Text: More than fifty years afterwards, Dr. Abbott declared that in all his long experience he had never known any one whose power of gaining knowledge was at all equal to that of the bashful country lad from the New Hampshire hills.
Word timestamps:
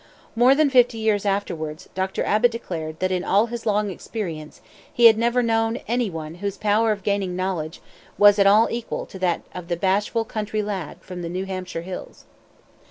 More 0.35 0.55
than 0.55 0.71
fifty 0.71 0.97
years 0.97 1.27
afterwards, 1.27 1.87
Dr. 1.93 2.23
Abbott 2.23 2.49
declared 2.49 2.99
that 3.01 3.11
in 3.11 3.23
all 3.23 3.45
his 3.45 3.67
long 3.67 3.91
experience 3.91 4.59
he 4.91 5.05
had 5.05 5.15
never 5.15 5.43
known 5.43 5.77
any 5.87 6.09
one 6.09 6.33
whose 6.41 6.57
power 6.57 6.91
of 6.91 7.03
gaining 7.03 7.35
knowledge 7.35 7.81
was 8.17 8.39
at 8.39 8.47
all 8.47 8.67
equal 8.71 9.05
to 9.05 9.19
that 9.19 9.43
of 9.53 9.67
the 9.67 9.77
bashful 9.77 10.25
country 10.25 10.63
lad 10.63 10.97
from 11.01 11.21
the 11.21 11.29
New 11.29 11.45
Hampshire 11.45 11.83
hills. 11.83 12.25